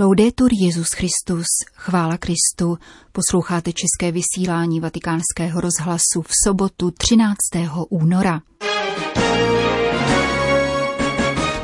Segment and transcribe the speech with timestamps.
[0.00, 2.78] Laudetur Jezus Christus, chvála Kristu,
[3.12, 7.36] posloucháte české vysílání vatikánského rozhlasu v sobotu 13.
[7.88, 8.40] února.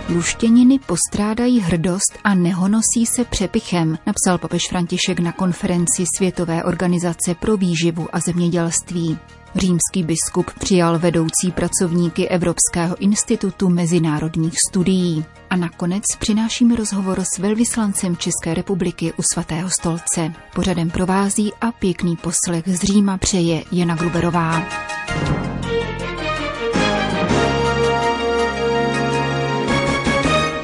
[0.08, 7.57] Luštěniny postrádají hrdost a nehonosí se přepichem, napsal papež František na konferenci Světové organizace pro
[7.57, 9.19] výživu a zemědělství.
[9.57, 15.25] Římský biskup přijal vedoucí pracovníky Evropského institutu mezinárodních studií.
[15.50, 20.33] A nakonec přinášíme rozhovor s velvyslancem České republiky u svatého stolce.
[20.55, 24.62] Pořadem provází a pěkný poslech z Říma přeje Jana Gruberová.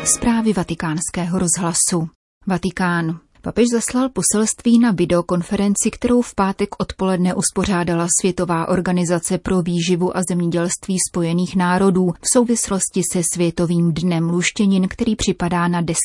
[0.04, 2.08] Zprávy vatikánského rozhlasu.
[2.46, 3.29] Vatikán.
[3.42, 10.20] Papež zaslal poselství na videokonferenci, kterou v pátek odpoledne uspořádala Světová organizace pro výživu a
[10.28, 15.96] zemědělství spojených národů v souvislosti se Světovým dnem luštěnin, který připadá na 10.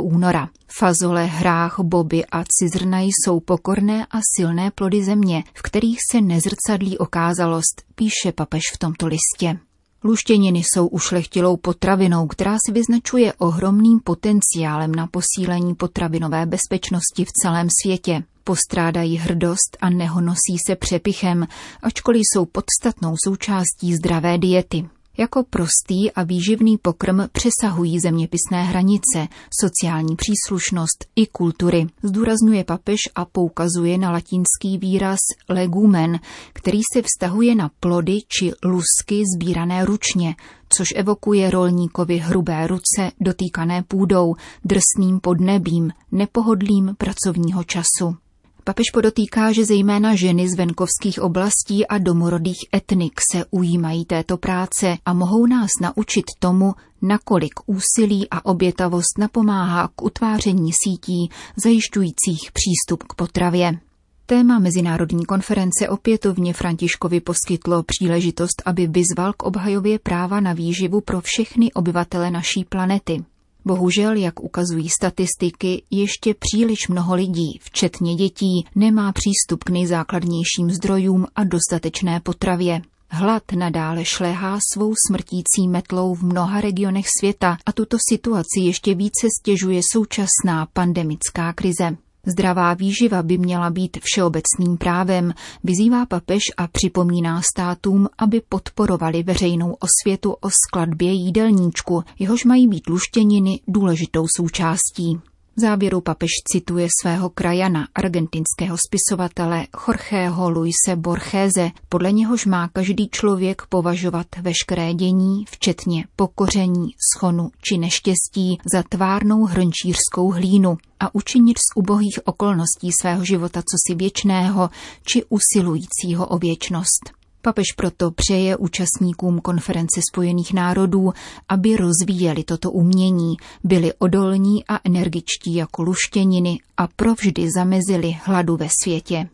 [0.00, 0.48] února.
[0.68, 6.98] Fazole, hrách, boby a cizrna jsou pokorné a silné plody země, v kterých se nezrcadlí
[6.98, 9.65] okázalost, píše papež v tomto listě.
[10.06, 17.68] Luštěniny jsou ušlechtilou potravinou, která si vyznačuje ohromným potenciálem na posílení potravinové bezpečnosti v celém
[17.82, 18.22] světě.
[18.44, 21.46] Postrádají hrdost a nehonosí se přepichem,
[21.82, 24.88] ačkoliv jsou podstatnou součástí zdravé diety.
[25.18, 29.28] Jako prostý a výživný pokrm přesahují zeměpisné hranice,
[29.60, 36.20] sociální příslušnost i kultury, zdůrazňuje papež a poukazuje na latinský výraz legumen,
[36.52, 40.36] který se vztahuje na plody či lusky sbírané ručně,
[40.68, 48.25] což evokuje rolníkovi hrubé ruce dotýkané půdou, drsným podnebím, nepohodlým pracovního času.
[48.68, 54.98] Papež podotýká, že zejména ženy z venkovských oblastí a domorodých etnik se ujímají této práce
[55.04, 63.02] a mohou nás naučit tomu, nakolik úsilí a obětavost napomáhá k utváření sítí zajišťujících přístup
[63.02, 63.78] k potravě.
[64.26, 71.20] Téma mezinárodní konference opětovně Františkovi poskytlo příležitost, aby vyzval k obhajově práva na výživu pro
[71.20, 73.24] všechny obyvatele naší planety.
[73.66, 81.26] Bohužel, jak ukazují statistiky, ještě příliš mnoho lidí, včetně dětí, nemá přístup k nejzákladnějším zdrojům
[81.36, 82.82] a dostatečné potravě.
[83.10, 89.26] Hlad nadále šléhá svou smrtící metlou v mnoha regionech světa a tuto situaci ještě více
[89.40, 91.96] stěžuje současná pandemická krize.
[92.26, 99.76] Zdravá výživa by měla být všeobecným právem, vyzývá papež a připomíná státům, aby podporovali veřejnou
[99.80, 105.20] osvětu o skladbě jídelníčku, jehož mají být luštěniny důležitou součástí.
[105.58, 113.08] V závěru papež cituje svého krajana, argentinského spisovatele Jorgeho Luise Borgéze, podle něhož má každý
[113.08, 121.58] člověk považovat veškeré dění, včetně pokoření, schonu či neštěstí, za tvárnou hrnčířskou hlínu a učinit
[121.58, 124.70] z ubohých okolností svého života cosi věčného
[125.02, 127.15] či usilujícího o věčnost.
[127.46, 131.12] Papež proto přeje účastníkům konference Spojených národů,
[131.48, 138.68] aby rozvíjeli toto umění, byli odolní a energičtí jako luštěniny a provždy zamezili hladu ve
[138.82, 139.28] světě.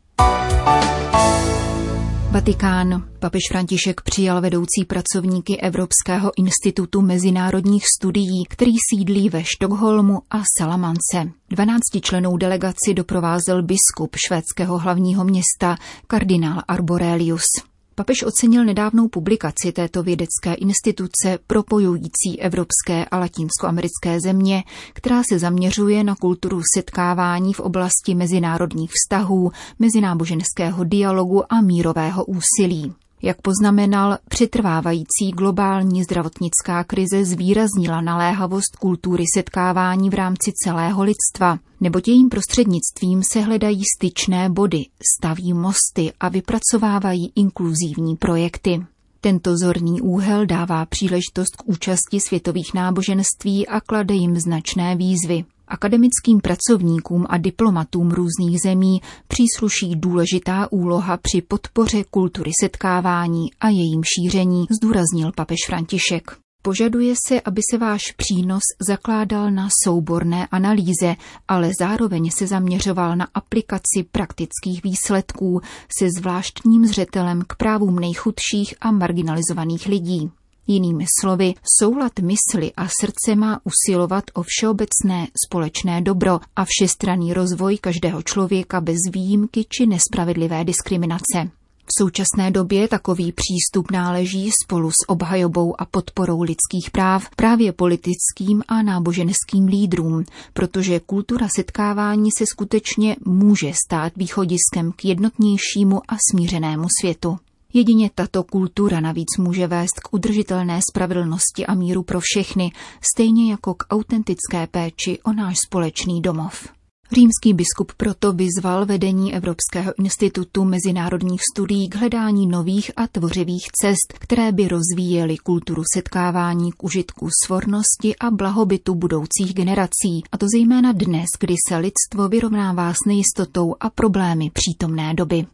[2.31, 3.09] Vatikán.
[3.19, 11.33] Papež František přijal vedoucí pracovníky Evropského institutu mezinárodních studií, který sídlí ve Štokholmu a Salamance.
[11.51, 17.72] 12 členů delegaci doprovázel biskup švédského hlavního města kardinál Arborelius.
[17.95, 26.05] Papež ocenil nedávnou publikaci této vědecké instituce propojující evropské a latinskoamerické země, která se zaměřuje
[26.05, 32.95] na kulturu setkávání v oblasti mezinárodních vztahů, mezináboženského dialogu a mírového úsilí.
[33.25, 42.09] Jak poznamenal, přetrvávající globální zdravotnická krize zvýraznila naléhavost kultury setkávání v rámci celého lidstva, neboť
[42.09, 44.87] jejím prostřednictvím se hledají styčné body,
[45.19, 48.87] staví mosty a vypracovávají inkluzivní projekty.
[49.21, 55.45] Tento zorný úhel dává příležitost k účasti světových náboženství a klade jim značné výzvy.
[55.69, 64.03] Akademickým pracovníkům a diplomatům různých zemí přísluší důležitá úloha při podpoře kultury setkávání a jejím
[64.05, 66.43] šíření, zdůraznil papež František.
[66.65, 71.15] Požaduje se, aby se váš přínos zakládal na souborné analýze,
[71.49, 75.61] ale zároveň se zaměřoval na aplikaci praktických výsledků
[75.99, 80.31] se zvláštním zřetelem k právům nejchudších a marginalizovaných lidí.
[80.67, 87.79] Jinými slovy, soulad mysli a srdce má usilovat o všeobecné společné dobro a všestranný rozvoj
[87.79, 91.51] každého člověka bez výjimky či nespravedlivé diskriminace.
[91.87, 98.63] V současné době takový přístup náleží spolu s obhajobou a podporou lidských práv právě politickým
[98.69, 106.87] a náboženským lídrům, protože kultura setkávání se skutečně může stát východiskem k jednotnějšímu a smířenému
[107.01, 107.39] světu.
[107.75, 112.73] Jedině tato kultura navíc může vést k udržitelné spravedlnosti a míru pro všechny,
[113.13, 116.69] stejně jako k autentické péči o náš společný domov.
[117.13, 124.13] Římský biskup proto vyzval vedení Evropského institutu mezinárodních studií k hledání nových a tvořivých cest,
[124.19, 130.93] které by rozvíjely kulturu setkávání k užitku svornosti a blahobytu budoucích generací, a to zejména
[130.93, 135.47] dnes, kdy se lidstvo vyrovnává s nejistotou a problémy přítomné doby.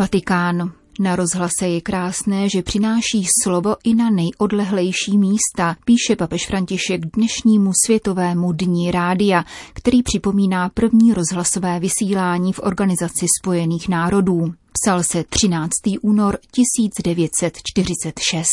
[0.00, 0.72] Vatikán.
[1.00, 7.72] Na rozhlase je krásné, že přináší slovo i na nejodlehlejší místa, píše papež František dnešnímu
[7.86, 14.54] světovému dní rádia, který připomíná první rozhlasové vysílání v Organizaci spojených národů.
[14.72, 15.70] Psal se 13.
[16.02, 18.46] únor 1946.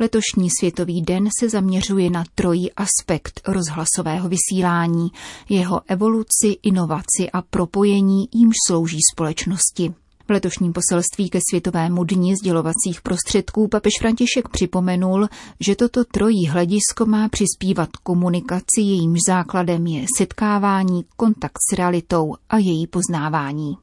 [0.00, 5.08] Letošní světový den se zaměřuje na trojí aspekt rozhlasového vysílání,
[5.48, 9.94] jeho evoluci, inovaci a propojení, jímž slouží společnosti.
[10.28, 15.28] V letošním poselství ke Světovému dni sdělovacích prostředků papež František připomenul,
[15.60, 22.58] že toto trojí hledisko má přispívat komunikaci, jejímž základem je setkávání, kontakt s realitou a
[22.58, 23.76] její poznávání.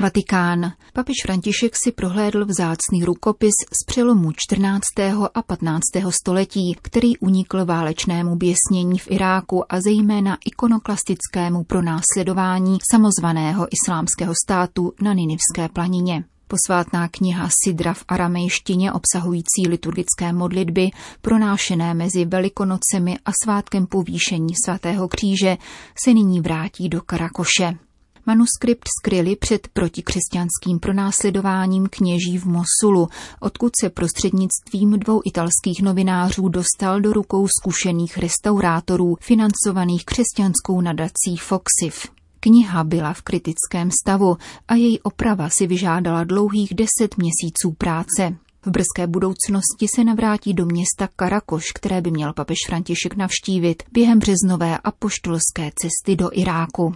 [0.00, 0.72] Vatikán.
[0.92, 3.52] Papež František si prohlédl vzácný rukopis
[3.82, 4.82] z přelomu 14.
[5.34, 5.82] a 15.
[6.10, 15.12] století, který unikl válečnému běsnění v Iráku a zejména ikonoklastickému pronásledování samozvaného islámského státu na
[15.12, 16.24] Ninivské planině.
[16.48, 20.90] Posvátná kniha Sidra v aramejštině obsahující liturgické modlitby,
[21.20, 25.56] pronášené mezi Velikonocemi a svátkem povýšení svatého kříže,
[26.04, 27.87] se nyní vrátí do Karakoše.
[28.28, 33.08] Manuskript skryli před protikřesťanským pronásledováním kněží v Mosulu,
[33.40, 42.08] odkud se prostřednictvím dvou italských novinářů dostal do rukou zkušených restaurátorů, financovaných křesťanskou nadací Foxiv.
[42.40, 44.36] Kniha byla v kritickém stavu
[44.68, 48.36] a její oprava si vyžádala dlouhých deset měsíců práce.
[48.66, 54.18] V brzké budoucnosti se navrátí do města Karakoš, které by měl papež František navštívit během
[54.18, 56.94] březnové apoštolské cesty do Iráku.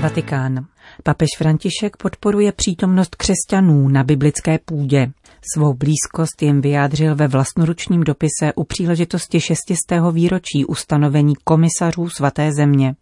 [0.00, 0.66] Vatikán.
[1.02, 5.12] Papež František podporuje přítomnost křesťanů na biblické půdě.
[5.54, 12.94] Svou blízkost jim vyjádřil ve vlastnoručním dopise u příležitosti šestistého výročí ustanovení komisařů svaté země.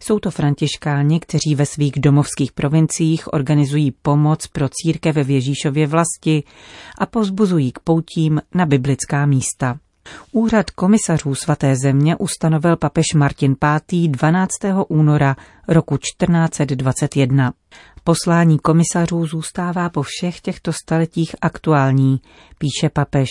[0.00, 6.42] Jsou to františkáni, kteří ve svých domovských provinciích organizují pomoc pro církev v Ježíšově vlasti
[6.98, 9.78] a pozbuzují k poutím na biblická místa.
[10.32, 14.08] Úřad komisařů svaté země ustanovil papež Martin V.
[14.08, 14.50] 12.
[14.88, 15.36] února
[15.68, 17.52] roku 1421.
[18.04, 22.20] Poslání komisařů zůstává po všech těchto staletích aktuální,
[22.58, 23.28] píše papež.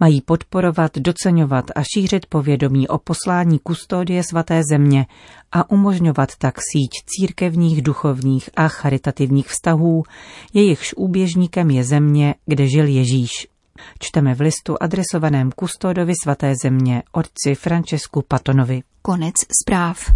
[0.00, 5.06] Mají podporovat, doceňovat a šířit povědomí o poslání kustodie svaté země
[5.52, 10.02] a umožňovat tak síť církevních, duchovních a charitativních vztahů,
[10.54, 13.53] jejichž úběžníkem je země, kde žil Ježíš.
[13.98, 18.82] Čteme v listu adresovaném kustodovi svaté země, otci Francesku Patonovi.
[19.02, 20.10] Konec zpráv.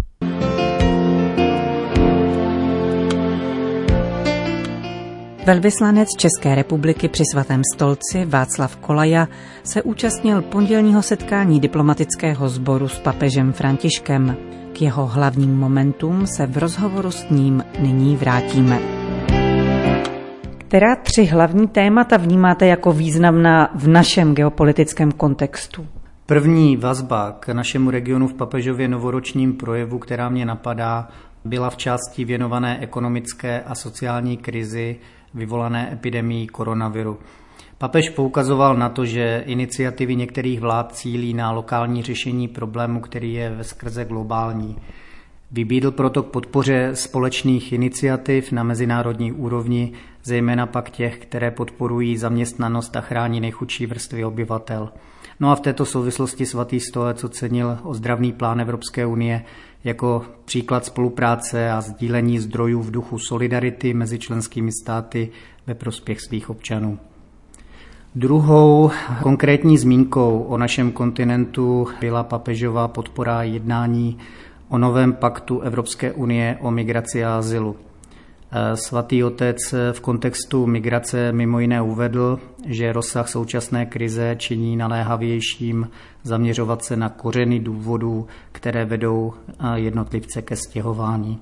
[5.45, 9.27] Velvyslanec České republiky při svatém stolci Václav Kolaja
[9.63, 14.37] se účastnil pondělního setkání diplomatického sboru s papežem Františkem.
[14.73, 18.98] K jeho hlavním momentům se v rozhovoru s ním nyní vrátíme.
[20.69, 25.87] Která tři hlavní témata vnímáte jako významná v našem geopolitickém kontextu?
[26.25, 31.07] První vazba k našemu regionu v papežově novoročním projevu, která mě napadá,
[31.45, 34.95] byla v části věnované ekonomické a sociální krizi
[35.33, 37.17] vyvolané epidemií koronaviru.
[37.77, 43.49] Papež poukazoval na to, že iniciativy některých vlád cílí na lokální řešení problému, který je
[43.49, 44.75] ve skrze globální.
[45.51, 49.91] Vybídl proto k podpoře společných iniciativ na mezinárodní úrovni,
[50.23, 54.89] zejména pak těch, které podporují zaměstnanost a chrání nejchudší vrstvy obyvatel.
[55.39, 59.45] No a v této souvislosti svatý stolec ocenil ozdravný plán Evropské unie
[59.83, 65.29] jako příklad spolupráce a sdílení zdrojů v duchu solidarity mezi členskými státy
[65.67, 66.99] ve prospěch svých občanů.
[68.15, 68.91] Druhou
[69.21, 74.17] konkrétní zmínkou o našem kontinentu byla papežová podpora jednání
[74.69, 77.75] o novém paktu Evropské unie o migraci a azylu.
[78.73, 79.57] Svatý otec
[79.91, 85.89] v kontextu migrace mimo jiné uvedl, že rozsah současné krize činí naléhavějším
[86.23, 89.33] zaměřovat se na kořeny důvodů, které vedou
[89.75, 91.39] jednotlivce ke stěhování.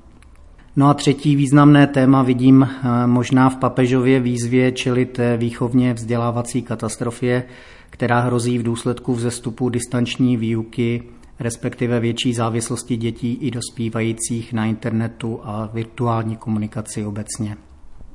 [0.76, 2.70] No a třetí významné téma vidím
[3.06, 7.44] možná v papežově výzvě čelit výchovně vzdělávací katastrofě,
[7.90, 11.04] která hrozí v důsledku vzestupu distanční výuky
[11.39, 17.58] respektive větší závislosti dětí i dospívajících na internetu a virtuální komunikaci obecně.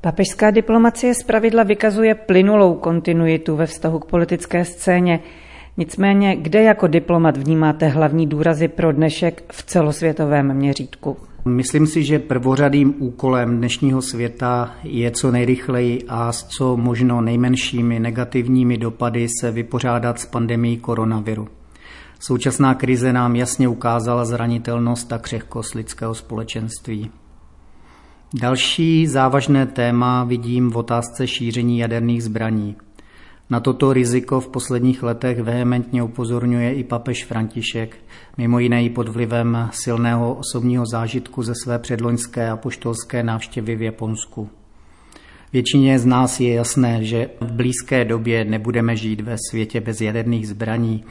[0.01, 5.19] Papežská diplomacie zpravidla vykazuje plynulou kontinuitu ve vztahu k politické scéně.
[5.77, 11.17] Nicméně, kde jako diplomat vnímáte hlavní důrazy pro dnešek v celosvětovém měřítku?
[11.45, 17.99] Myslím si, že prvořadým úkolem dnešního světa je co nejrychleji a s co možno nejmenšími
[17.99, 21.47] negativními dopady se vypořádat s pandemí koronaviru.
[22.25, 27.11] Současná krize nám jasně ukázala zranitelnost a křehkost lidského společenství.
[28.33, 32.75] Další závažné téma vidím v otázce šíření jaderných zbraní.
[33.49, 37.97] Na toto riziko v posledních letech vehementně upozorňuje i papež František,
[38.37, 43.81] mimo jiné i pod vlivem silného osobního zážitku ze své předloňské a poštolské návštěvy v
[43.81, 44.49] Japonsku.
[45.53, 50.47] Většině z nás je jasné, že v blízké době nebudeme žít ve světě bez jaderných
[50.47, 51.03] zbraní,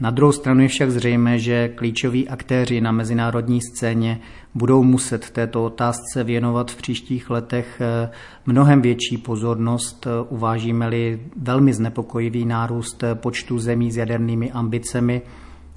[0.00, 4.20] na druhou stranu je však zřejmé, že klíčoví aktéři na mezinárodní scéně
[4.54, 8.10] budou muset této otázce věnovat v příštích letech eh,
[8.46, 15.22] mnohem větší pozornost, uvážíme-li velmi znepokojivý nárůst počtu zemí s jadernými ambicemi,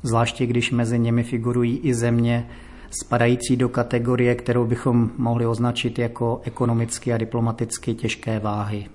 [0.04, 2.48] zvláště když mezi nimi figurují i země
[2.92, 8.86] spadající do kategorie, kterou bychom mohli označit jako ekonomicky a diplomaticky těžké váhy.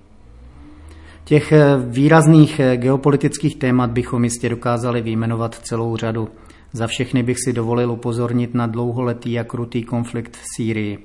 [1.29, 6.29] Těch eh, výrazných eh, geopolitických témat bychom jistě dokázali vyjmenovat celou řadu.
[6.73, 10.99] Za všechny bych si dovolil upozornit na dlouholetý a krutý konflikt v Sýrii.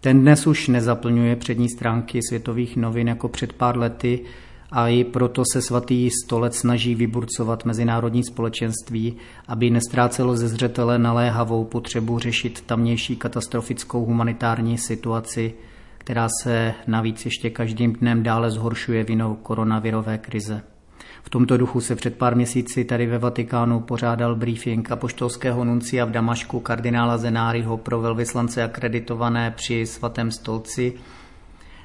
[0.00, 4.20] Ten dnes už nezaplňuje přední stránky světových novin jako před pár lety
[4.70, 9.16] a i proto se svatý stolec snaží vyburcovat mezinárodní společenství,
[9.48, 15.54] aby nestrácelo ze zřetele naléhavou potřebu řešit tamnější katastrofickou humanitární situaci,
[16.08, 20.62] která se navíc ještě každým dnem dále zhoršuje vinou koronavirové krize.
[21.22, 26.10] V tomto duchu se před pár měsíci tady ve Vatikánu pořádal briefing apoštolského nuncia v
[26.10, 30.92] Damašku kardinála Zenáriho pro velvyslance akreditované při svatém stolci.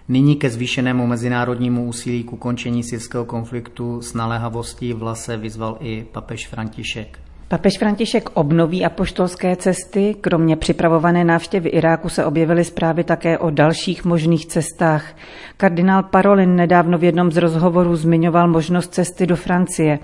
[0.08, 6.48] Nyní ke zvýšenému mezinárodnímu úsilí k ukončení syrského konfliktu s naléhavostí vlase vyzval i papež
[6.48, 7.20] František.
[7.54, 10.16] Papež František obnoví apoštolské cesty.
[10.22, 15.16] Kromě připravované návštěvy Iráku se objevily zprávy také o dalších možných cestách.
[15.58, 20.00] Kardinál Parolin nedávno v jednom z rozhovorů zmiňoval možnost cesty do Francie.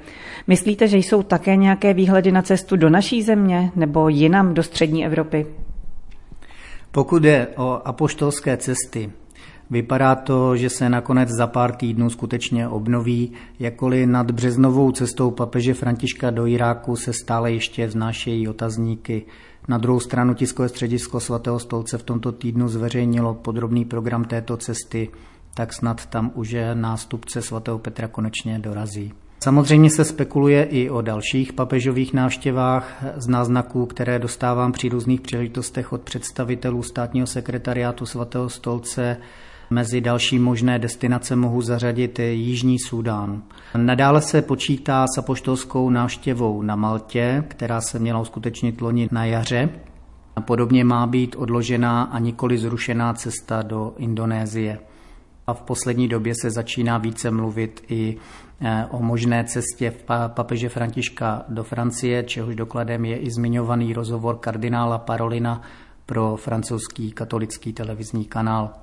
[0.48, 5.06] Myslíte, že jsou také nějaké výhledy na cestu do naší země nebo jinam do střední
[5.06, 5.46] Evropy?
[6.92, 9.10] Pokud je o apoštolské cesty,
[9.72, 15.74] Vypadá to, že se nakonec za pár týdnů skutečně obnoví, jakkoliv nad březnovou cestou papeže
[15.74, 19.26] Františka do Iráku se stále ještě vznášejí otazníky.
[19.68, 25.10] Na druhou stranu tiskové středisko svatého stolce v tomto týdnu zveřejnilo podrobný program této cesty,
[25.54, 29.14] tak snad tam už nástupce svatého Petra konečně dorazí.
[29.44, 35.94] Samozřejmě se spekuluje i o dalších papežových návštěvách z náznaků, které dostávám při různých příležitostech
[35.94, 39.18] od představitelů státního sekretariátu svatého stolce,
[39.72, 43.44] Mezi další možné destinace mohu zařadit Jižní Súdán.
[43.78, 49.70] Nadále se počítá s apoštolskou návštěvou na Maltě, která se měla uskutečnit loni na jaře.
[50.46, 54.80] Podobně má být odložená a nikoli zrušená cesta do Indonésie.
[55.48, 58.18] A v poslední době se začíná více mluvit i
[58.62, 64.38] eh, o možné cestě v papeže Františka do Francie, čehož dokladem je i zmiňovaný rozhovor
[64.38, 65.62] kardinála Parolina
[66.06, 68.74] pro francouzský katolický televizní kanál.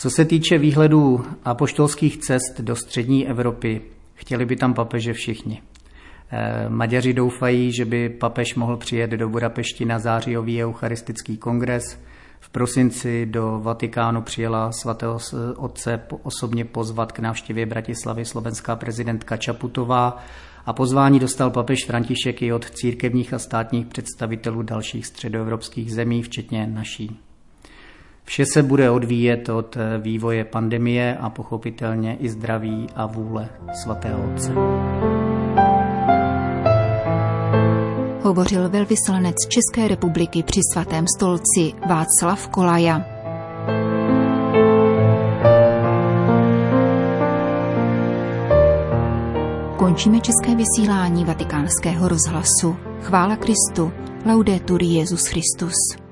[0.00, 3.82] Co se týče výhledů apoštolských cest do střední Evropy,
[4.14, 5.62] chtěli by tam papeže všichni.
[6.30, 11.98] Eh, Maďaři doufají, že by papež mohl přijet do Budapešti na zářijový eucharistický kongres.
[12.40, 15.18] V prosinci do Vatikánu přijela svatého
[15.56, 20.16] otce osobně pozvat k návštěvě Bratislavy slovenská prezidentka Čaputová
[20.66, 26.66] a pozvání dostal papež František i od církevních a státních představitelů dalších středoevropských zemí, včetně
[26.66, 27.27] naší.
[28.28, 33.48] Vše se bude odvíjet od eh, vývoje pandemie a pochopitelně i zdraví a vůle
[33.82, 34.52] svatého Otce.
[38.22, 43.04] Hovořil velvyslanec České republiky při svatém stolci Václav Kolaja.
[49.76, 52.76] Končíme české vysílání vatikánského rozhlasu.
[53.02, 53.92] Chvála Kristu.
[54.26, 56.07] Laudetur Jezus Christus.